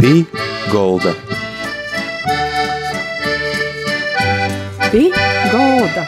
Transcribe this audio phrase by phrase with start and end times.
[0.00, 0.22] Pī
[0.72, 1.10] Golda.
[4.88, 5.02] Pī
[5.52, 6.04] Golda.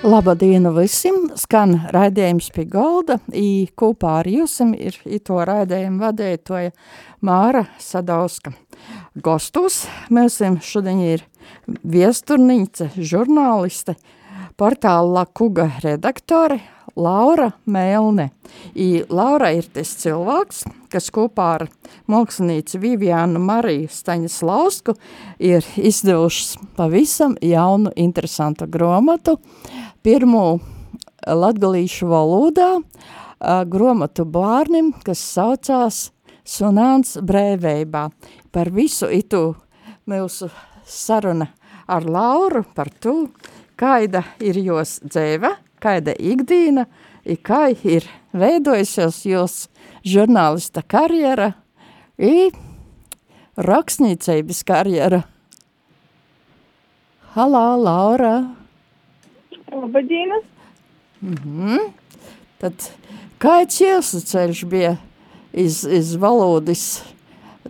[0.00, 1.18] Labdien visiem!
[1.36, 3.18] Skan raidījums pie galda.
[3.36, 6.72] I kopā ar jums ir to raidījumu vadītāja
[7.20, 8.54] Māra Sadauska.
[9.20, 11.28] Gostos mēs šodien ir
[11.84, 14.00] viesturnīca, žurnāliste,
[14.56, 16.62] portāla Lakuga redaktore
[17.00, 18.30] Laura Melne.
[18.74, 21.64] I Laura ir tas cilvēks, kas kopā ar
[22.10, 24.94] mākslinieci Vivianu Mariju Staņaslausku
[25.40, 29.38] ir izdevušas pavisam jaunu interesantu gromatu,
[30.04, 30.58] pirmo
[31.24, 32.70] latgalīšu valodā,
[33.70, 36.10] gromatu bārnim, kas saucās
[36.50, 38.08] Sunāns brēvībā.
[38.50, 39.54] Par visu itu
[40.08, 40.48] mūsu
[40.88, 41.46] saruna
[41.90, 43.28] ar Lauru, par to,
[43.78, 46.86] kāda ir jos dzēva, kāda ikdīna,
[47.24, 49.56] i kā ir veidojusies jūs
[50.06, 51.52] žurnālista karjera
[52.18, 52.50] i
[53.60, 55.22] rakstniecības karjera.
[57.34, 58.34] Halā, Laura!
[59.70, 60.40] Labadīna!
[61.22, 61.92] Mm -hmm.
[62.58, 62.74] Tad
[63.38, 64.96] kāds jūsu ceļš bija
[65.52, 67.02] iz, iz valodas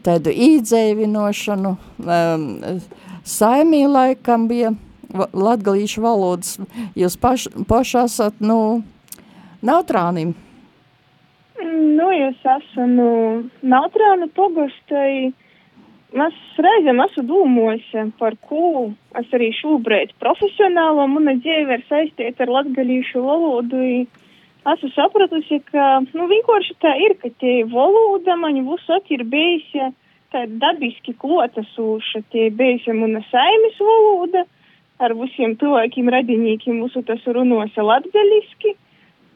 [0.02, 2.46] tādu īdzēvinošanu, um,
[3.24, 4.72] saimī laikam bija
[5.14, 6.56] latgalīšu valodas,
[6.98, 8.82] jūs paš, paši esat, nu,
[9.66, 10.34] nautrānim?
[11.60, 13.10] Nu, es esmu nu,
[13.62, 15.32] nautrāna pogostai.
[16.10, 22.54] Es reizēm esmu domājis par ko es arī šobrīd profesionālo mana dzīve ir saistīta ar
[22.56, 23.84] latgalīšu valodu.
[24.70, 29.92] Esmu sapratusi, ka, nu, vienkārši tā ir, ka tie valoda man visot ir bijusi
[30.34, 34.44] tā dabiski klotasūša, tie bijusi mana saimes valoda
[35.00, 38.76] ar visiem cilvēkiem, radinīkiem, mūsu tas runosa latgaliski.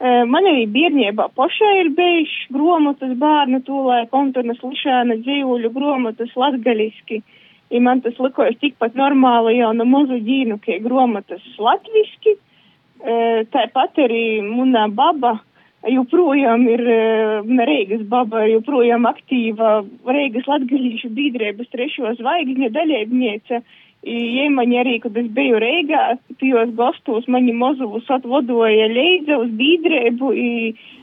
[0.01, 7.21] Man arī bērnībā pašai ir bijuši gromotas bērnu tūlēk, Antonas Lišāna dzīvuļu gromotas latgaliski.
[7.71, 12.35] I man tas likojas tikpat normāli jau no mazu dīnu, kā gromotas latviski.
[13.55, 15.39] Tāpat arī muna baba
[15.89, 16.83] joprojām ir
[17.69, 23.61] Reigas baba, joprojām aktīva Reigas latgalīšu biedrības trešo zvaigžņa dalībniece.
[24.05, 26.01] Ja mani arī, kad es biju Reigā,
[26.37, 30.27] tajos gastos mani mozuvus atvodoja leidza uz bīdrēbu,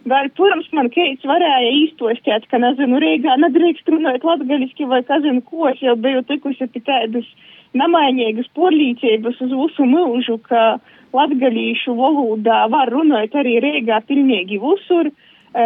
[0.07, 5.67] vēl pirms man keits varēja īstostēt, ka, nezinu, Reigā nedrīkst runāt latgaliski vai, kazinu, ko
[5.73, 7.27] es jau biju tikusi pie tādas
[7.75, 10.79] namainīgas porlīcības uz visu mūžu, ka
[11.11, 15.11] latgalīšu valodā var runāt arī Reigā pilnīgi visur.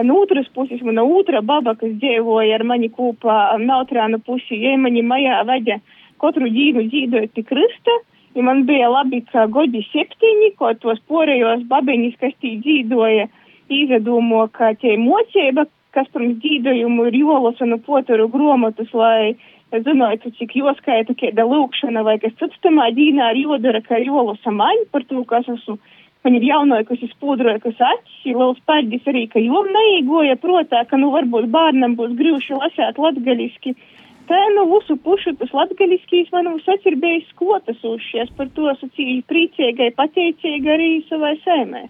[0.09, 5.05] No otras puses, mana otra baba, kas dzīvoja ar mani kopā Nautrāna pusi, ja mani
[5.05, 5.77] majā veģa
[6.23, 7.97] katru dienu dzīvot krista.
[8.37, 13.31] Ja man bija labi, ka godi septiņi, ko tos porējos babiņas, kas tī dzīvoja,
[13.73, 15.65] izdomā, ka tie mocība,
[15.97, 19.37] kas pirms dzīvojumu ir jolasa no potaru gromatus, lai
[19.73, 24.87] zinātu, cik joskaita, kāda lūkšana vai kas cits tamā dīnā ir jodara, ka jolasa maņ
[24.93, 25.79] par to, kas esmu.
[26.27, 30.35] Man ir jaunoja, kas ir spūdroja, kas acis, ir liels pēdis arī, ka jom neīgoja
[30.43, 33.77] protā, ka, nu, varbūt bērnam būs grūši lasēt latgaliski.
[34.27, 38.89] Tā no visu pušu tas latgaliskīs man visat ir bijis skotas uzšies, par to esmu
[38.97, 41.83] cīņi priecīgai, pateicīga arī savai sēmē.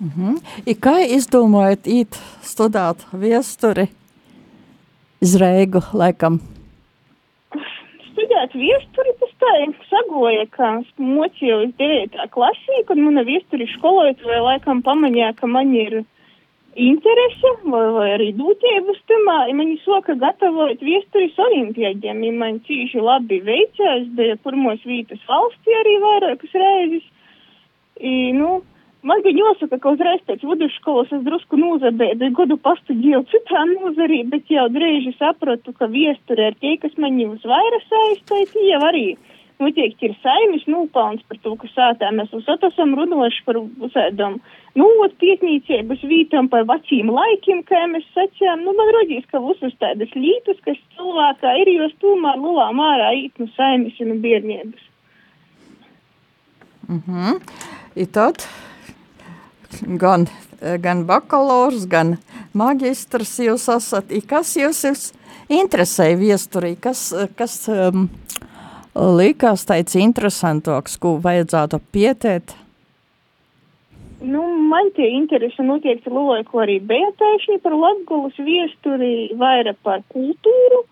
[0.00, 0.34] Mm -hmm.
[0.66, 3.86] I kā izdomājat īt studēt viesturi
[5.22, 6.40] Izreigu laikam?
[8.12, 9.52] Studēt viesturi, tas tā
[9.88, 12.28] sagoja, ka mocīju uz 9.
[12.30, 16.04] klasī, kad mana viesturi skolotāja laikam pamanīja, ka man ir
[16.76, 23.02] interese vai, vai arī dūtības temā, ja viņi soka gatavot viesturis olimpiādiem, ja man cīši
[23.02, 27.10] labi veicās, bija pirmos vītas valstī arī vairākas reizes.
[28.00, 28.62] I, nu,
[29.06, 34.50] man gan jāsaka, ka uzreiz pēc vidusskolas es drusku nūzabēdu, godu pastudēju citā nūzarī, bet
[34.50, 39.06] jau drīži sapratu, ka viesturi ar tie, kas man jūs vairāk saistīja, tie arī
[39.62, 44.38] noteikti ir saimis nūpelns par to, ka sātā mēs uzsat esam runojuši par visādām,
[44.78, 44.88] nu,
[45.22, 50.58] pietnīcības vītam par vecīm laikiem, kā mēs sacījām, nu, man rodīs, ka visas tādas lītas,
[50.66, 54.90] kas cilvēkā ir, jos tūmā lulā mārā īt no saimis un bērnības.
[56.88, 57.22] Mhm.
[57.38, 58.42] Mm I tad
[60.00, 60.26] gan,
[60.82, 62.16] gan bakalaurs, gan
[62.58, 65.04] magistrs jūs esat, i kas jūs, jūs
[65.46, 67.06] interesē viesturī, kas,
[67.38, 68.08] kas um,
[68.94, 72.54] likās tāds interesantāks, ko vajadzētu pietēt?
[74.24, 80.84] Nu, man tie interesi noteikti lūko arī bija tieši par Latgulas viesturi, vairāk par kultūru.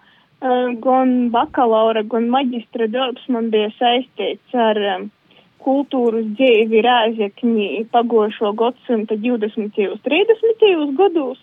[0.42, 5.04] Uh, gan bakalaura, gan maģistra darbs man bija saistīts ar um,
[5.62, 9.78] kultūras dzīvi Rāzekņī pagošo gadsimta 20.
[9.86, 10.96] un 30.
[10.98, 11.38] gados.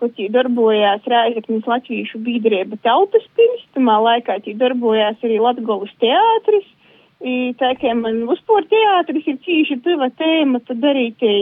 [0.00, 6.66] Kur tī darbojās Rēzeknis Latviešu biedrība Tautas pils, tamā laikā tī darbojās arī Latgolas teātris,
[7.18, 11.32] I, tā kā man uzpor teātris ir cīši tuva tēma, tad arī te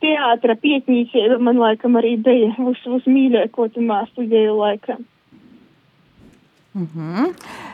[0.00, 4.96] teātra pietnīcība man laikam arī bija uz, uz mīļākotumā studēju laikā.
[6.74, 7.32] Mm -hmm.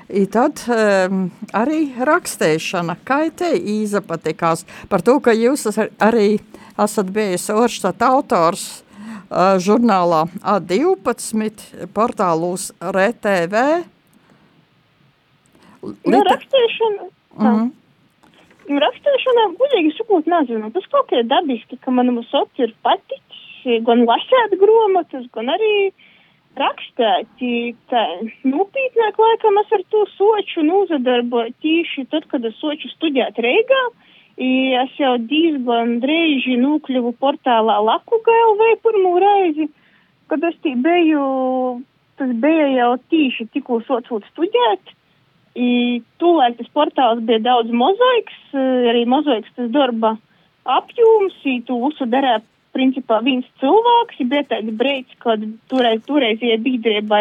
[0.09, 5.67] I tad um, arī rakstēšana, kā te īza patikās par to, ka jūs
[5.99, 6.41] arī
[6.79, 8.84] esat bijis Orštat autors
[9.31, 13.65] žurnālā A12 portālūs RTV.
[15.85, 17.71] Nu, rakstēšana, Mm -hmm.
[18.81, 20.71] Rakstīšanā, gudīgi sakot, nezinu.
[20.73, 25.93] Tas kaut kā dabiski, ka manam sots ir paticis gan lasēt grāmatas, gan arī
[26.57, 27.27] rakstēt.
[28.45, 33.83] Nopietnāk laikam es ar to soču nozadarboju tīši tad, kad es soču studēt Reigā.
[34.35, 39.69] Es jau diezgan drēži nokļuvu portālā Laku GLV pirmo reizi,
[40.27, 41.83] kad es tī biju,
[42.19, 44.95] tas bija jau tīši tikko socot studēt.
[45.55, 50.17] Tūlēk tas portāls bija daudz mozaiks, arī mozaiks tas darba
[50.65, 52.41] apjoms, tu uzsudara
[52.75, 55.39] principā viens cilvēks, bija tāds breids, kad
[55.71, 57.21] toreiz, toreizie biedrībā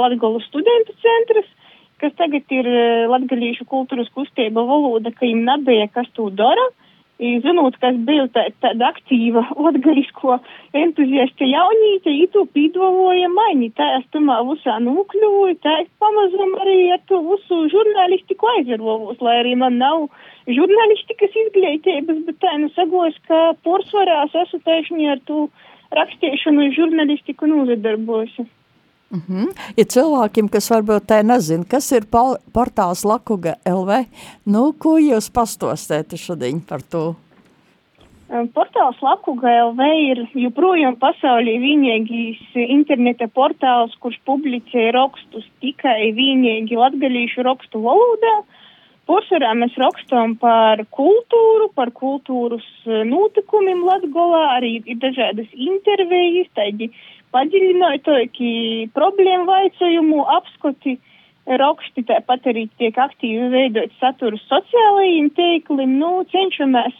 [0.00, 1.50] Latgolu studentu centrs,
[2.02, 2.68] kas tagad ir
[3.10, 6.70] latgalīšu kultūras kustība valoda, ka viņam nebija kas to dara.
[7.14, 10.40] Zinot, ka es biju tāda tā aktīva latgalisko
[10.74, 17.04] entuziasta jaunīte, itu pīdoloja mani, tā es tamā visā nokļuvu, tā es pamazam arī ar
[17.06, 20.08] to visu žurnālistiku aizarvovos, lai arī man nav
[20.50, 25.46] žurnālistikas izglītības, bet tā nu sagos, ka porsvarās esmu tieši ar to
[25.94, 28.48] rakstīšanu žurnālistiku nozadarbojusi.
[29.10, 29.48] Mm -hmm.
[29.76, 32.02] Ir cilvēkiem, kas varbūt tā nezina, kas ir
[32.52, 34.04] portāls Lakuga LV,
[34.46, 37.14] nu, ko jūs pastostēti šodien par to?
[38.54, 39.80] Portāls Lakuga LV
[40.10, 48.42] ir joprojām pasaulī vienīgīs interneta portāls, kurš publicē rakstus tikai vienīgi latgalīšu rakstu valodā.
[49.06, 56.88] Posvarā mēs rakstam par kultūru, par kultūras notikumiem Latgolā, arī ir dažādas intervijas, tādi
[57.34, 60.98] uh, padziļinātāki problēmu vaicojumu apskoti
[61.44, 66.94] raksti, tāpat arī tiek aktīvi veidot saturu sociālajiem teikliem, nu, cenšamies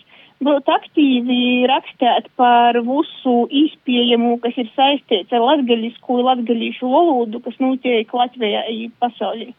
[0.44, 8.12] būt aktīvi rakstēt par visu izpiejamu, kas ir saistīts ar latgaļisku, latgaļīšu valodu, kas notiek
[8.12, 9.54] Latvijā un pasaulī.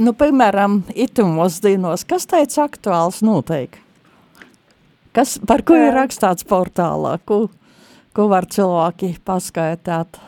[0.00, 3.82] Nu, piemēram, itumos dienos, kas teica aktuāls noteikti?
[5.12, 7.18] Kas, par ko ir rakstāts portālā?
[7.26, 7.48] Ko?
[8.10, 10.18] Ko var cilvēki paskaitāt?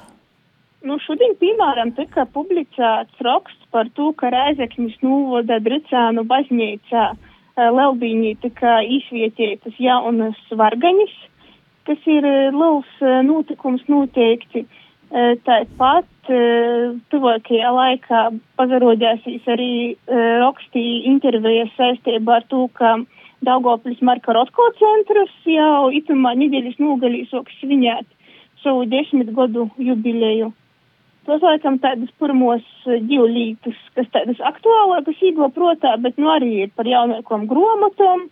[0.87, 7.05] Nu, šodien, piemēram, tika publicēts raksts par to, ka Rēzeknis novada Dricānu baznīcā
[7.59, 11.13] Lelbīņī tika izvietētas jaunas vargaņas,
[11.87, 12.93] kas ir liels
[13.27, 14.65] notikums noteikti.
[15.47, 16.31] Tāpat
[17.13, 18.23] tuvākajā laikā
[18.57, 19.73] pazarodēsīs arī
[20.09, 22.95] rakstīja intervijas saistībā ar to, ka
[23.43, 28.07] Daugoplis Marka Rotko centrs jau itumā nedēļas nogalī soks svinēt
[28.63, 30.53] savu desmit gadu jubileju.
[31.27, 36.71] Tos laikam tādas pirmos divu lītus, kas tādas aktuālākas īgo protā, bet nu arī ir
[36.75, 38.25] par jaunākām gromatom,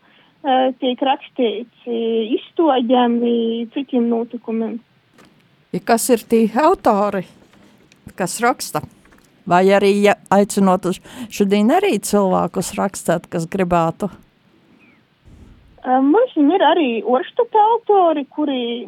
[0.82, 1.90] tiek rakstīts
[2.38, 3.18] izstoģiem,
[3.74, 4.78] citiem notikumiem.
[5.70, 7.26] Ja kas ir tie autori,
[8.18, 8.82] kas raksta?
[9.46, 10.98] Vai arī ja aicinot uz
[11.30, 14.10] šodien arī cilvēkus rakstāt, kas gribētu?
[15.84, 18.86] Mums ir arī orštata autori, kuri,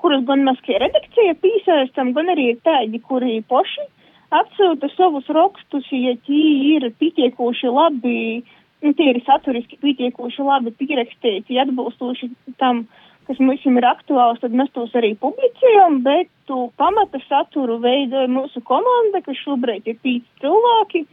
[0.00, 3.84] kurus gan kā redakcija pīsēstam, gan arī tādi, kuri poši
[4.32, 8.42] atsūta savus rakstus, ja tie ir pietiekoši labi,
[8.80, 12.86] nu, tie ir saturiski pietiekoši labi pierakstīti, atbilstoši tam,
[13.28, 18.62] kas mums ir aktuāls, tad mēs tos arī publicējam, bet tu pamata saturu veidoja mūsu
[18.64, 21.04] komanda, kas šobrīd ir pīci cilvēki,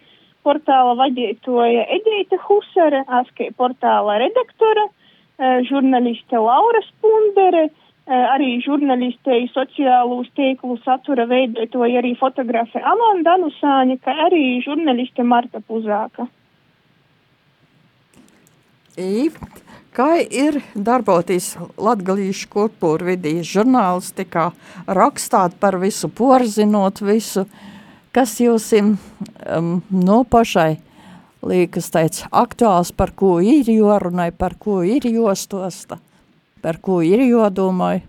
[0.48, 5.06] portāla vadītoja Edita Husere, ASK portāla redaktore, Eh,
[5.38, 14.16] žurnāliste Laura Spundere, eh, arī žurnālistei sociālūs tīklu satura veidotoja arī fotografe Amanda Anusāņa, kā
[14.28, 16.28] arī žurnāliste Marta Puzāka.
[18.98, 19.30] I,
[19.94, 24.50] kā ir darboties latgalīšu kultūra vidī, žurnālistikā,
[24.88, 27.46] rakstāt par visu, porzinot visu,
[28.12, 30.80] kas jūs um, no pašai
[31.46, 36.00] liekas tāds aktuāls, par ko ir jorunai, par ko ir jostosta,
[36.62, 38.02] par ko ir jodomai?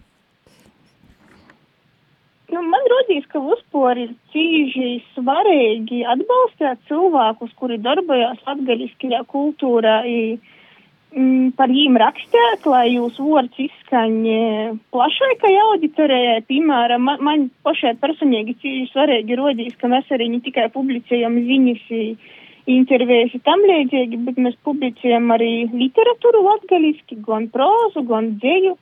[2.48, 9.98] Nu, man rodīs, ka uzpori ir cīži svarīgi atbalstīt cilvēkus, kuri darbojas latgaļiskajā kultūrā.
[10.08, 10.38] I,
[11.12, 14.16] mm, par viņiem rakstīt, lai jūs vārds izskaņ
[14.96, 16.40] plašākai auditorijai.
[16.48, 21.86] Piemēram, man, man pašai personīgi cīši svarīgi rodīs, ka mēs arī ne tikai publicējam ziņas,
[22.68, 28.76] intervijas tam līdzīgi, bet mēs publicējam arī literatūru latgaliski, gan prózu, gan dzēju.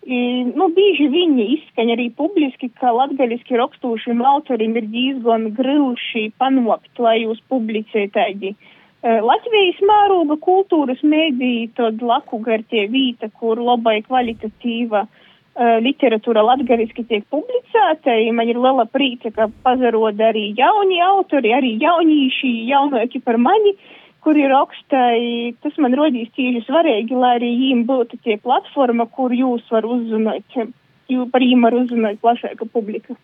[0.00, 0.18] I,
[0.56, 7.18] nu, bieži viņi izskaņ arī publiski, ka latgaliski rakstūšiem autorim ir diezgan grūši panākt, lai
[7.26, 8.54] jūs publicējat tādi
[9.00, 15.29] Eh, Latvijas mēroga kultūras mēdīja tad lakugartie vīta, kur labai kvalitatīva uh,
[15.60, 18.16] literatūra latgaliski tiek publicēta.
[18.32, 23.74] Man ir liela prīca, ka pazaroda arī jauni autori, arī jaunīši, jaunāki par mani,
[24.24, 25.54] kuri rakstāja.
[25.64, 30.44] Tas man rodīs tieši svarīgi, lai arī jīm būtu tie platforma, kur jūs var uzzināt,
[31.08, 33.16] jū, par jīm var uzzināt plašāka publika.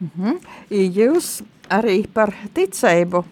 [0.00, 0.40] -hmm.
[0.70, 3.24] Jūs arī par ticību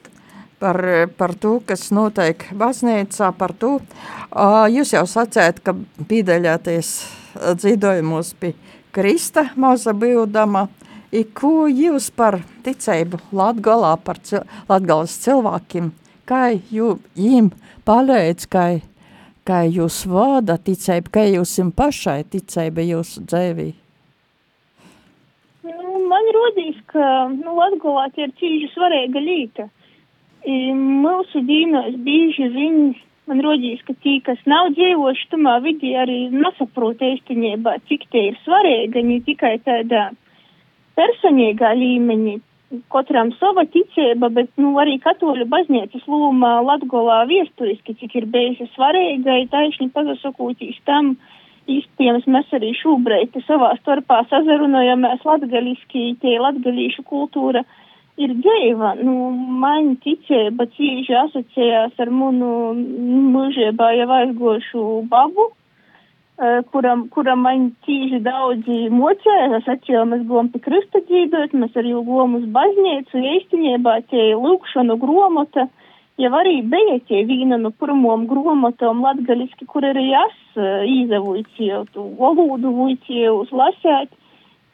[0.59, 0.81] par,
[1.17, 3.79] par to, kas notiek baznīcā, par to.
[4.73, 5.75] Jūs jau sacējat, ka
[6.11, 6.91] pīdeļāties
[7.61, 8.55] dzīvojumos pie
[8.95, 10.67] Krista maza bildama.
[11.09, 15.87] I, ko jūs par ticību Latgalā, par cil Latgalas cilvēkiem,
[16.29, 17.49] kā jū, jīm
[17.89, 18.65] palīdz, kā,
[19.49, 23.71] kā jūs vada ticību, kā jūs jums pašai ticība jūsu dzēvī?
[25.65, 29.69] Nu, man rodīs, ka nu, Latgalā tie ir cīži svarīga līta
[30.47, 32.95] Mūsu dīnos bieži vien
[33.29, 38.39] man rodīs, ka tie, kas nav dzīvojuši tumā vidī, arī nesaprot īstenībā, cik tie ir
[38.45, 40.11] svarīgi, ne tikai tādā
[40.97, 42.39] personīgā līmenī,
[42.93, 49.43] katram sava ticība, bet, nu, arī katoļu baznīcas lūma Latgolā viesturiski, cik ir bijusi svarīga,
[49.43, 51.17] ir taisni pazasakūtīs tam,
[51.69, 57.61] Iespējams, mēs arī šobrīd savā starpā sazarunojamies latgaliski, tie latgalīšu kultūra
[58.19, 58.95] ir dzīva.
[59.03, 59.31] Nu,
[59.63, 62.51] man ticība cīži asociējās ar manu
[63.35, 70.63] mūžībā jau aizgošu babu, uh, kuram, kuram man cīži daudzi mocējās, atšķirā mēs gojam pie
[70.67, 75.69] krista dzīvot, mēs arī gojam uz baznīcu, īstenībā tie lūkšanu gromota,
[76.19, 82.09] jau arī bija tie vīna no pirmom gromotom latgaliski, kur arī es uh, īzavuicīju, tu
[82.19, 84.15] valodu vuicīju uz lasēt.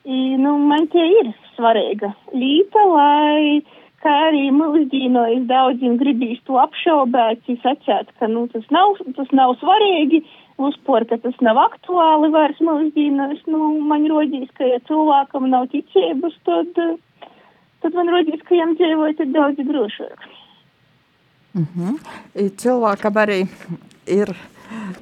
[0.04, 3.62] I, nu, man tie ir svarīga līta, lai
[4.04, 10.20] kā arī mūsdienos daudziem gribīs to apšaubēt, sacēt, ka nu, tas, nav, tas nav svarīgi,
[10.61, 13.40] uzpor, ka tas nav aktuāli vairs mūsdienos.
[13.49, 16.82] Nu, man rodīs, ka ja cilvēkam nav ticības, tad,
[17.80, 20.28] tad man rodīs, ka viņam dzīvot ir daudz drošāk.
[21.54, 21.99] Mm -hmm.
[22.61, 23.40] Cilvēkam arī
[24.06, 24.34] ir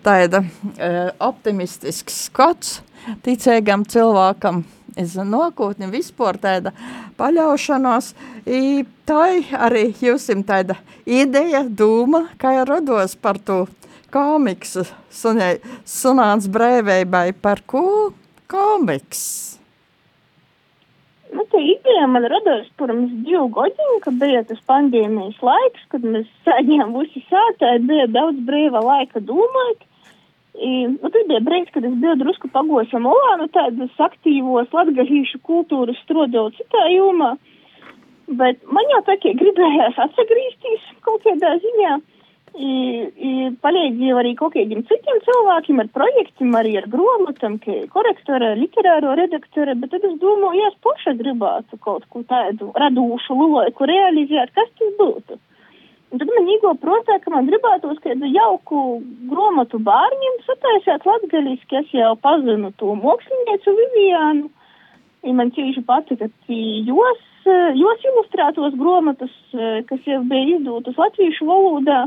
[0.04, 2.82] tāda uh, optimistisks skats
[3.24, 4.64] ticīgam cilvēkam
[4.98, 6.72] uz nākotni, vispār tāda
[7.20, 8.12] paļaušanās.
[8.46, 13.64] I tai arī jums ir tāda ideja, doma, kā rados par to
[14.12, 17.32] komiksu sunāts brēvībai.
[17.40, 18.12] Par ko
[18.50, 19.52] komiks?
[21.32, 26.28] Nu, tā ideja man radās pirms divu gadiem, kad bija tas pandēmijas laiks, kad mēs
[26.44, 29.86] sēdījām visi sātē, bija daudz brīva laika domāt.
[30.52, 35.40] I, nu, tas bija brīdis, kad es biju drusku pagoša molā, nu tādas aktīvos latgaļīšu
[35.48, 37.30] kultūras strodot citā jomā,
[38.28, 42.00] bet man jau tā kā gribējās atsagrīstīs kaut kādā ziņā.
[42.52, 42.72] I,
[43.16, 43.30] i
[43.64, 47.54] palīdzīja arī kaut kādiem citiem cilvēkiem ar projektiem, arī ar grāmatām,
[47.94, 53.38] korektore, literāro redaktore, bet tad es domāju, ja es paša gribētu kaut ko tādu radūšu
[53.40, 55.40] loku realizēt, kas tas būtu.
[56.12, 58.80] Un tad man īgo protā, ka man gribētos kādu jauku
[59.30, 61.78] gromatu bārņiem sataisēt latgaliski.
[61.80, 64.50] Es jau pazinu to māksliniecu Viviānu.
[65.24, 67.22] Ja man cīši patika jos,
[67.78, 69.32] jos ilustrētos gromatus,
[69.88, 72.02] kas jau bija izdūtas latviešu valodā.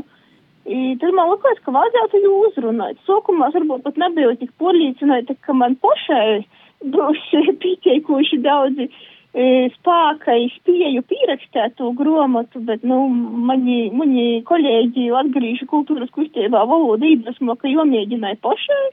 [0.66, 3.02] I, tad man likās, ka vajadzētu viņu uzrunāt.
[3.10, 6.44] Sākumā varbūt pat nebija tik porlīcināta, ka man pašai
[6.94, 7.26] būs
[7.62, 9.04] pieteikuši daudzi uh,
[9.36, 17.56] spēka spēju pierakstīt to grāmatu, bet, nu, mani, mani kolēģi Latgalīšu kultūras kustībā valoda iedvesmo,
[17.60, 18.86] ka jomēģināja pašai.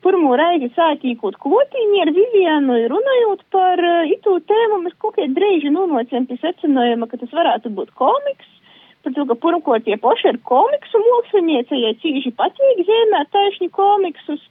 [0.00, 6.26] Pirmo reizi sātīkot klotīņi ar Vivianu, runājot par itu tēmu, mēs kaut kā dreiži nonācām
[6.26, 8.48] pie secinājuma, ka tas varētu būt komiks.
[9.04, 14.42] Pat to, ka pirmkārt tie paši ir komiksu mākslinieci, ja cīži patīk zīmēt taisni komiksus.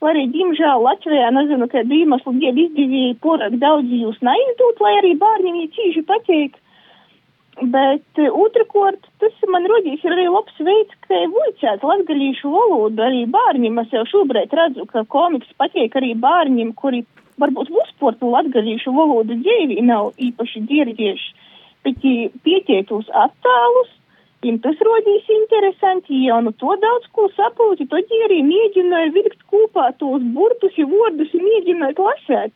[0.00, 5.14] Uh, arī, diemžēl, Latvijā, nezinu, kādu iemeslu dēļ izdevīja porāk daudz jūs neizdūt, lai arī
[5.20, 6.58] bērniem ir cīži patīk.
[7.70, 13.80] Bet uh, otrkārt, tas man rodīs arī labs veids, kā vuicēt latgalīšu valodu arī bērniem.
[13.84, 17.04] Es jau šobrīd redzu, ka komiks patīk arī bērniem, kuri
[17.40, 21.30] varbūt uzsportu latgalīšu valodu dzīvi nav īpaši dzirdējuši,
[21.86, 22.04] bet
[22.46, 24.03] pieķētos attēlus, Viņam
[24.64, 30.24] tas rodīs interesanti, jau nu to daudz ko sapūti, tad arī mēģināja vilkt kopā tos
[30.36, 32.52] burtus, ja vārdus mēģināja lasēt.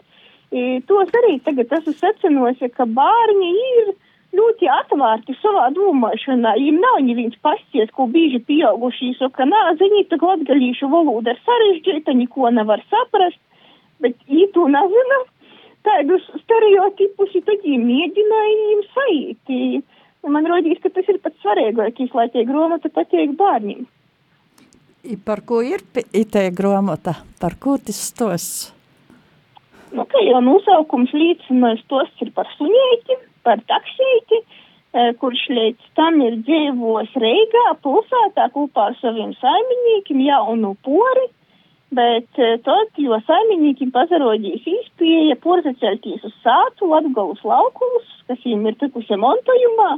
[0.49, 3.91] E, tos arī tagad esmu secinājusi, ka bērni ir
[4.37, 6.55] ļoti atvērti savā domāšanā.
[6.59, 12.17] Viņiem nav neviens pasties, ko bieži pieaugušie saka, nā, ziniet, tā latgalīšu valoda ir sarežģīta,
[12.21, 13.41] neko nevar saprast,
[14.05, 15.21] bet viņi to nezina.
[15.87, 19.55] Tādus stereotipus, tad viņi mēģināja viņiem saīt.
[20.29, 23.87] Man rodīs, ka tas ir pats svarīgākais, lai tie grāmata patīk bērniem.
[25.25, 27.15] Par ko ir itē grāmata?
[27.41, 28.73] Par ko tas stosts?
[29.95, 33.17] Nu, kā jau nosaukums līdzinojas, stosts ir par suņēti,
[33.47, 40.75] par taksēti, e, kurš līdz tam ir dzīvos Reigā, pilsētā kopā ar saviem saimniekiem, jaunu
[40.85, 41.25] pori,
[41.95, 48.81] bet e, tad, jo saimniekiem pazarodīs īspēja porzaceļtīs uz sātu Latgalus laukumus, kas viņiem ir
[48.83, 49.93] tikusi montojumā,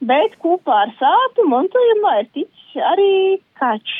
[0.00, 3.12] bet kopā ar sātu montojumā ir ticis arī
[3.60, 3.98] kačs,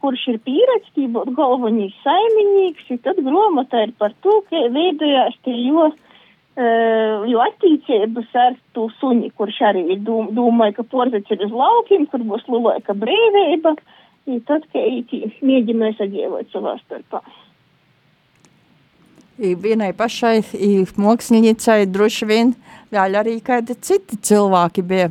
[0.00, 5.90] kurš ir pieredzis, būt galvenīs saimnieks, tad gromata ir par to, ka veidojās tie jo,
[5.90, 11.52] uh, jo attīcības ar to suni, kurš arī ir dom, domāja, ka porzets ir uz
[11.52, 13.76] laukiem, kur būs lielāka brīvība,
[14.30, 17.22] un tad, ka īti mēģināja sadzīvot savā starpā.
[19.40, 20.42] I vienai pašai
[21.00, 22.50] māksliniecei droši vien
[22.92, 25.08] vēl arī kādi citi cilvēki bija,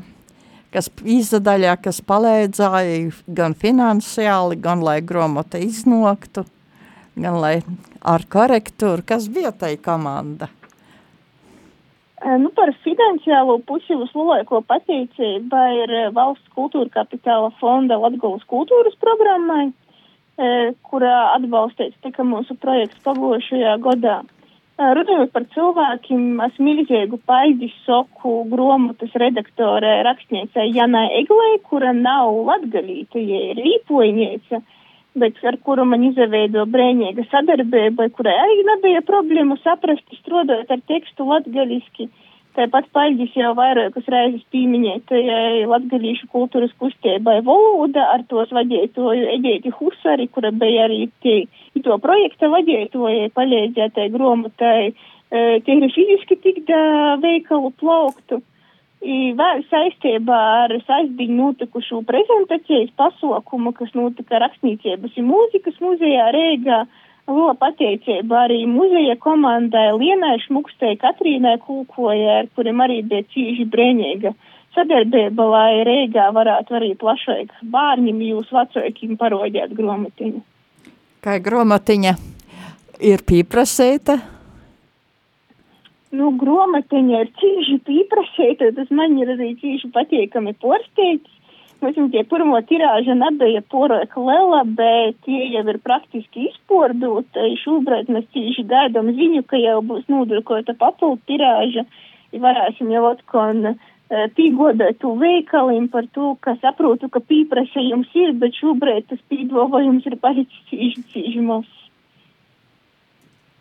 [0.73, 6.45] kas izdadaļā, kas palīdzēja gan finansiāli, gan lai gromota iznoktu,
[7.19, 7.57] gan lai
[8.01, 10.49] ar korektūru, kas bija tai komanda.
[12.19, 19.69] Nu, par finansiālo pusi vislielāko pateicību ir valsts kultūra kapitāla fonda Latgulas kultūras programmai
[20.87, 24.19] kurā atbalstīts tika mūsu projekts pagājušajā gadā.
[24.79, 33.19] Runājot par cilvēkiem, es milzīgu paidis soku gromotas redaktore rakstniecei Janai Eglei, kura nav latgalīta,
[33.19, 34.61] ja ir līpoņieca,
[35.19, 41.27] bet ar kuru man izveido brēņīga sadarbība, kurai arī nebija problēmu saprast, strādājot ar tekstu
[41.27, 42.07] latgaliski.
[42.07, 49.73] Uh, Tāpat paļģis jau vairākas reizes pieminētajai latgalīšu kultūras kustībai valoda ar tos vadītoju Eģēti
[49.77, 51.43] Husari, kura bija arī tie,
[51.85, 56.81] to projekta vadītoja, palīdzētai gromatai, e, tīri fiziski tik da
[57.21, 58.41] veikalu plauktu.
[58.99, 66.81] I vēl saistībā ar saistbiņu notikušu prezentācijas pasaukumu, kas notika rakstniecības un mūzikas muzejā Rēgā,
[67.29, 74.33] Liela pateicība arī muzeja komandai Lienai Šmukstei, Katrīnai Kūkojai, ar kuriem arī bija cīži brēņīga
[74.73, 80.41] sadarbība, lai Reigā varētu arī plašāk bārņiem jūs vecākiem parodēt gromatiņu.
[81.21, 82.13] Kā gromatiņa
[83.11, 84.17] ir pieprasēta?
[86.15, 91.35] Nu, gromatiņa ir cīži pieprasēta, tas man ir arī cīži patīkami porsteits.
[91.79, 97.53] Visam tie pirmo tirāža nebija poreka lela, bet tie jau ir praktiski izpordūti.
[97.61, 101.85] Šobrīd mēs cīši gaidām ziņu, ka jau būs nodrukota papildu tirāža.
[102.35, 103.73] Varēsim jau atkon e,
[104.35, 110.17] pīgodēt to veikalim par to, ka saprotu, ka pīprasījums ir, bet šobrīd tas pīdovojums ir
[110.19, 111.79] palicis cīši, cīši mazs.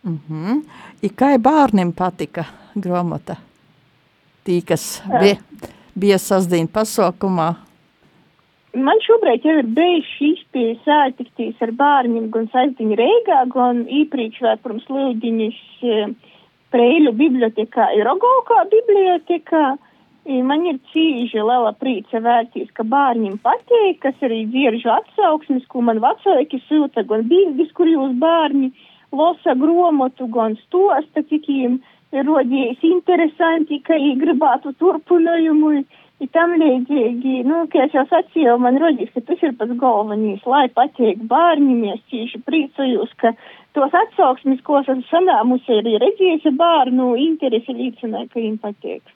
[0.03, 0.63] Mm -hmm.
[1.03, 3.37] I kā bērniem patika gromata?
[4.45, 5.37] Tī, kas bija,
[5.95, 7.55] bija sasdien pasaukumā,
[8.79, 14.55] Man šobrīd jau ir bijuši izpēja sātiktīs ar bērniem gan saizdiņu Reigā, gan īpriekš vai
[14.63, 15.99] pirms lūdiņas e,
[16.75, 19.65] Preiļu bibliotekā ir Rogolkā bibliotekā.
[20.45, 26.03] Man ir cīži liela prīca vērtīs, ka bērniem patīk, kas arī dzieržu atsauksmes, ko man
[26.05, 28.69] vecāki sūta, gan bildes, kur jūs bērni
[29.17, 31.79] losa gromotu, gan stosta, cik ir
[32.29, 35.79] rodies interesanti, ka viņi gribētu turpinājumu
[36.19, 40.43] I tam līdzīgi, nu, kā es jau sacīju, man rodīs, ka tas ir pats galvenais,
[40.51, 43.37] lai patīk bērniem, es cīši priecājos, ka
[43.79, 49.15] tos atsauksmes, ko esmu sanāmusi, arī redzējusi bērnu interesi līdzinē, ka viņiem patīk.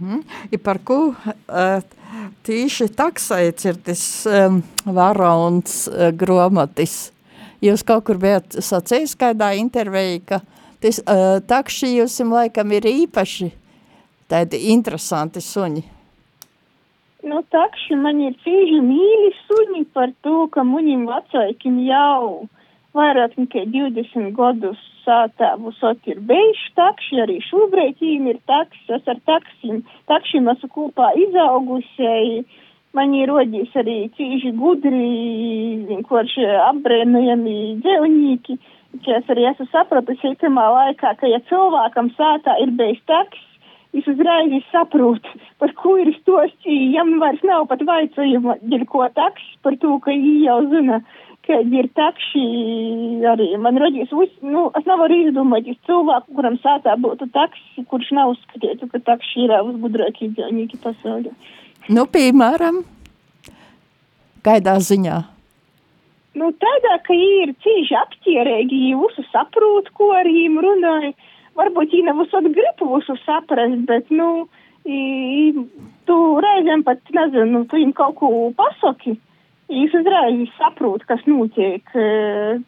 [0.00, 0.24] -hmm.
[0.50, 1.82] I par ko uh,
[2.46, 7.12] tīši taksēts ir tas um, varauns uh, gromatis?
[7.64, 10.40] Jūs kaut kur bijat sacījis kādā intervijā, ka
[10.80, 13.52] tas uh, takši jums laikam ir īpaši
[14.30, 15.84] tādi interesanti suņi?
[17.26, 22.46] Nu, takši man ir cīži mīļi suņi par to, ka muņim vecākiem jau
[22.96, 29.10] vairāk nekā 20 gadus sātēvus ot ir beigšu takši, arī šobrīd viņiem ir taksis, es
[29.12, 32.44] ar taksim, takšiem esmu kopā izaugusiai,
[32.96, 35.10] man ir rodījis arī cīži gudri,
[35.90, 38.58] vienkārši apbrēnojami dzēvnīki,
[39.04, 43.45] ka es arī esmu sapratusi itamā laikā, ka ja cilvēkam sātā ir beigs taksis,
[43.96, 45.30] es uzreiz saprotu,
[45.60, 46.96] par ko ir stostīja.
[46.98, 48.58] Jam vairs nav pat vaicājuma,
[48.90, 51.00] ko taks par to, ka viņi jau zina,
[51.46, 52.42] ka ir takši
[53.32, 58.34] arī man rodīs, uz, nu, es nevaru izdomāties cilvēku, kuram sātā būtu taksi, kurš nav
[58.34, 61.32] uzskatītu, ka takši ir uzgudrāki dzīvnieki pasaulē.
[61.86, 62.82] Nu, piemēram,
[64.46, 65.22] kaidā ziņā?
[66.36, 71.14] Nu, tādā, ka ir cīši aptierēgi, viņi visu saprot, ko ar viņiem runāja.
[71.56, 74.46] Varbūt viņi nav visot grib visu saprast, bet, nu,
[74.84, 74.98] i,
[76.08, 79.16] tu reizēm pat, nezinu, tu viņiem kaut ko pasaki.
[79.66, 81.88] Es uzreiz saprotu, kas notiek.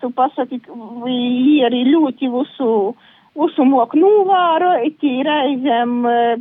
[0.02, 2.70] Tu pasaki, viņi arī ļoti visu,
[3.38, 6.00] visu moku novērot, reizēm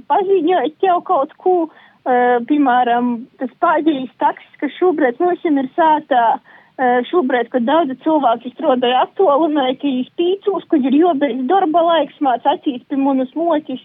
[0.10, 1.60] paziņot tev kaut ko.
[2.08, 6.38] Piemēram, tas pēdējais taksis, kas šobrīd mums ir sātā,
[6.78, 13.00] šobrīd, kad daudzi cilvēki strādāja viņi spīcūs, kad ir jobeidz darba laiks, māc acīs pie
[13.02, 13.82] manas motis,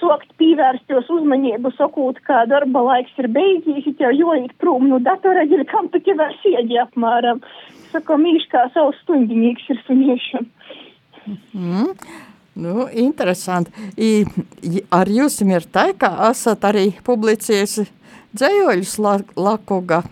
[0.00, 5.64] sokt pīvērstos uzmanību, sakot, ka darba laiks ir beidzies, ja joīt prūm no datora, ir
[5.70, 7.40] kam tu tev var siedi apmēram.
[7.92, 10.48] Saka, mīš kā savs stundinīgs ir suniešam.
[11.54, 11.94] Mm.
[12.54, 13.72] Nu, interesanti.
[13.96, 14.26] I,
[14.94, 17.86] ar jums ir tā, ka esat arī publicējusi
[18.34, 20.02] dzējoļus la, Lakuga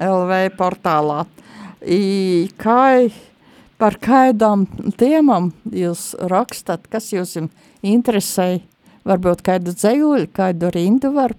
[0.00, 1.24] LV portālā.
[1.82, 3.08] I, kā,
[3.80, 4.66] par kādām
[5.00, 7.36] tēmām jūs rakstat, kas jūs
[7.82, 8.62] interesē?
[9.02, 11.34] Varbūt kādu dzējoļu, kādu rindu var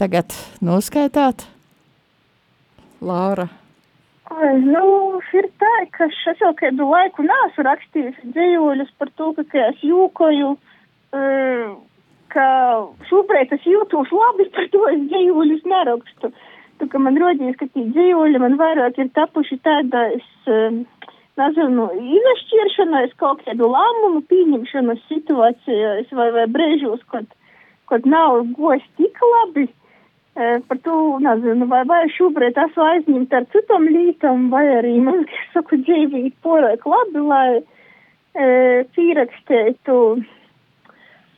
[0.00, 0.32] tagad
[0.64, 1.44] noskaitāt?
[3.04, 3.50] Laura.
[4.30, 9.80] Nu, ir tā, ka es jau kādu laiku neesmu rakstījis dzīvoļus par to, ka es
[9.84, 11.72] jūkoju, uh,
[12.30, 12.46] ka
[13.10, 16.32] šobrīd es jūtos labi, par to es dzīvoļus nerakstu.
[16.80, 20.78] Tā kā man rodīs, ka tie dzīvoļi man vairāk ir tapuši uh,
[21.40, 21.88] nezinu,
[22.20, 27.28] izšķiršanās, kaut kādu lēmumu pieņemšanas situācijās vai, vai brēžos, kad,
[27.92, 29.68] kad nav gojis tik labi
[30.68, 35.54] par to nezinu, vai, vai šobrīd esmu aizņemta ar citām lietām, vai arī man, es
[35.54, 39.96] saku, dzīvīt porāk labi, lai e, pierakstētu.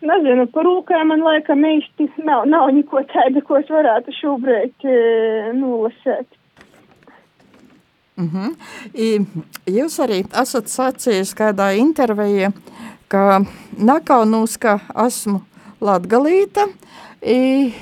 [0.03, 4.97] Nezinu, par rūkām man laikam īsti nav, nav neko tāda, ko es varētu šobrīd e,
[5.55, 6.27] nolasēt.
[8.19, 8.57] Mm -hmm.
[8.95, 9.09] I,
[9.67, 12.51] jūs arī esat sacījis kādā intervijā,
[13.09, 13.45] ka
[13.79, 15.41] nakaunūs, ka esmu
[15.81, 16.67] latgalīta,
[17.23, 17.73] i,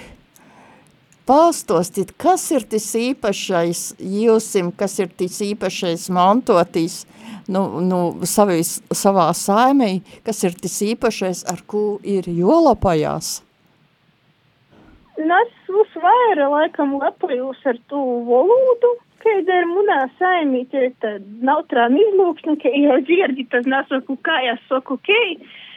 [1.31, 7.05] Pāstostit, kas ir tas īpašais jūsim, kas ir tas īpašais mantotīs
[7.49, 13.41] nu, nu, savīs, savā saimī, kas ir tas īpašais, ar ko ir jolapajās?
[15.21, 22.01] Es uzvaira laikam lepojos ar to valodu, kad ir munā saimī, tie tad nav trāni
[22.09, 25.37] izlūksni, ka jau dzirdi, tas nesaku, kā es saku, kei.
[25.37, 25.69] Okay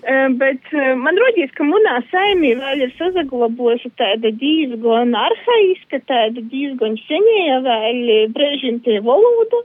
[0.00, 7.58] Bet man rodīs, ka manā saimī vēl ir sazaglabojusi tāda diezgan arhaiska, tāda diezgan senēja
[7.66, 9.60] vēl brēžintie valoda.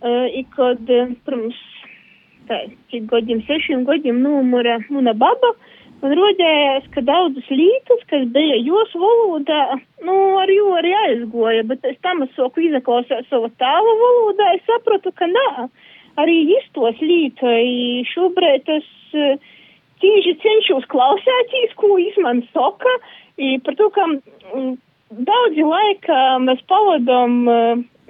[0.00, 0.80] I kad,
[1.26, 1.58] pirms,
[2.48, 5.52] tā, cik gadiem, sešiem gadiem numura muna baba,
[6.00, 9.60] man rodējās, ka daudzas lītas, kas bija jos valodā,
[10.06, 14.64] nu, ar jo arī aizgoja, bet es tam es soku izaklausās savu tālu valodā, es
[14.68, 15.68] sapratu, ka nā
[16.20, 18.06] arī iztos lītoji.
[18.14, 18.88] Šobrīd es
[20.00, 22.96] tīži cenšos klausēties, ko izman soka,
[23.66, 24.08] par to, ka
[25.10, 27.42] daudzi laika mēs pavadam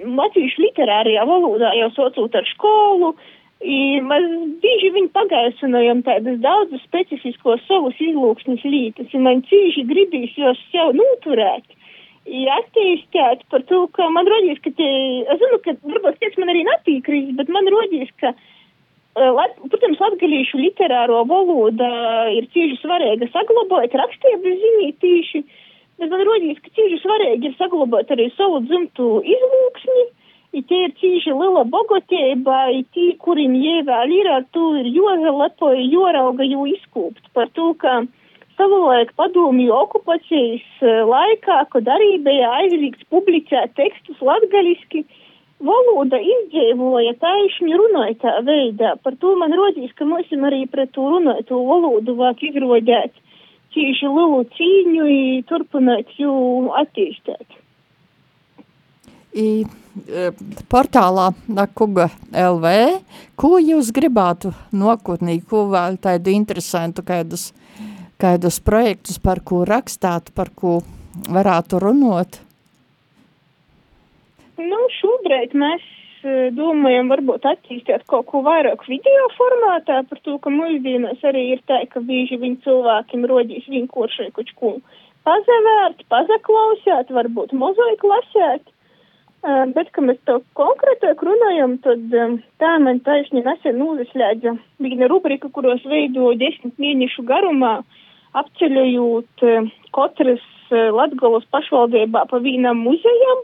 [0.05, 3.13] latviešu literārajā valodā jau sociūt ar skolu,
[3.61, 4.23] I mēs
[4.57, 10.95] bieži vien pagaisinājam tādas daudzas specifiskos savus izlūksnes lītas, un man cīži gribīs jos sev
[10.97, 11.77] noturēt
[12.25, 16.63] attīstīt par to, ka man rodīs, ka tie, es zinu, ka varbūt kāds man arī
[16.65, 18.33] netīkrīs, bet man rodīs, ka,
[19.17, 25.43] lat, protams, latgalīšu literāro valoda ir cīži svarīga saglabāt, rakstību zinīt tīši,
[26.01, 30.05] bet man rodīs, ka cīži svarīgi ir saglabāt arī savu dzimtu izlūksni,
[30.57, 32.63] i tie ir cīži liela bogotība,
[32.95, 38.01] tie, kuriem jēvēl ir, ar to ir jozelepoja, jorauga, jo izkūpt par to, ka
[38.57, 45.05] savulaik padomju okupācijas eh, laikā, kad arī bija aizliegts publicēt tekstus latgaliski,
[45.61, 48.95] valoda izdzīvoja taišņi runātā veidā.
[49.05, 53.13] Par to man rodīs, ka mums arī pret to runāto valodu vāk izrodēt
[53.75, 56.33] cīši lielu cīņu un turpināt jū
[56.81, 57.59] attīstīt.
[59.31, 60.25] I, e,
[60.71, 62.73] portālā Nakuga LV,
[63.39, 67.51] ko jūs gribētu nokotnī, ko vēl tādu interesantu kādus
[68.21, 70.79] kādus projektus, par ko rakstāt, par ko
[71.31, 72.37] varētu runot?
[74.61, 75.87] Nu, šobrīd mēs
[76.55, 81.81] domājam varbūt attīstīt kaut ko vairāk video formātā par to, ka mūsdienās arī ir tā,
[81.91, 84.75] ka bieži viņi cilvēkiem rodīs vienkārši kaut ko
[85.27, 88.63] pazavērt, pazaklausēt, varbūt mozaik lasēt.
[89.41, 95.07] Uh, bet, kad mēs to konkrētāk runājam, tad um, tā man taisni nesen uzslēdza viena
[95.09, 97.79] rubrika, kuros veido desmit mēnešu garumā,
[98.37, 99.45] apceļojot
[99.97, 103.41] katras Latgolas pašvaldībā pa vienam muzejam,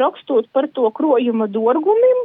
[0.00, 2.24] rakstot par to krojuma dorgumiem,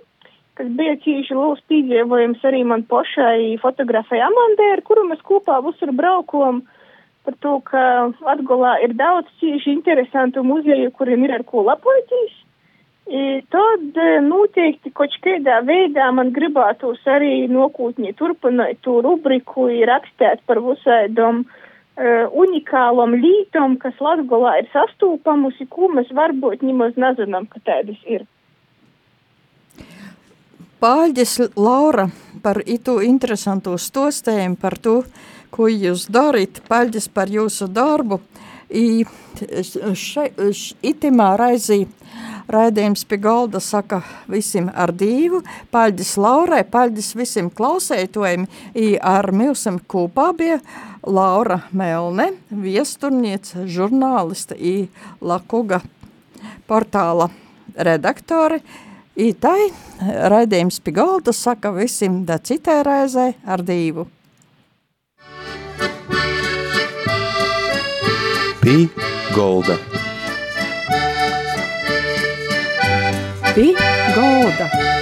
[0.60, 5.93] kas bija cīši liels piedzīvojums arī man pašai fotografai Amandē, ar kuru mēs kopā visur
[5.95, 6.63] braukojam
[7.27, 7.84] par to, ka
[8.25, 12.36] Latgolā ir daudz cīši interesantu muzeju, kuriem ir ar ko lepoties.
[13.10, 20.62] I tad noteikti kaut kādā veidā man gribētos arī nokūtņi turpināt to rubriku, rakstīt par
[20.62, 21.68] visādām uh,
[21.99, 28.25] unikālam lītam, kas Latgolā ir sastūpamusi, ko mēs varbūt nemaz nezinām, ka tādas ir.
[30.79, 32.07] Pāļģis Laura
[32.43, 35.01] par itu interesantu stostējumu par to,
[35.51, 38.21] ko jūs darat, paļģis par jūsu darbu.
[38.69, 39.05] I
[39.97, 40.27] še,
[40.86, 41.79] itimā raizī
[42.49, 45.41] raidījums pie galda saka visiem ar divu,
[45.73, 48.45] paļģis Laurai, paļģis visiem klausētojiem,
[48.77, 50.60] i ar mūsim kopā bija
[51.05, 54.75] Laura Melne, viesturniece, žurnāliste i
[55.21, 55.82] Lakuga
[56.69, 57.29] portāla
[57.73, 58.62] redaktori,
[59.19, 59.67] I tai
[60.32, 64.05] raidījums pie galda saka visiem da citai reizē ar divu.
[68.69, 68.88] Pī
[69.34, 69.79] golda.
[73.55, 73.73] Pie
[74.13, 74.98] golda.